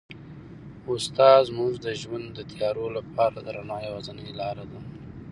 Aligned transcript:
استاد 0.93 1.39
زموږ 1.49 1.73
د 1.85 1.87
ژوند 2.01 2.27
د 2.33 2.39
تیارو 2.51 2.85
لپاره 2.97 3.37
د 3.41 3.47
رڼا 3.57 3.77
یوازینۍ 3.87 4.29
لاره 4.39 4.65
ده. 4.71 4.79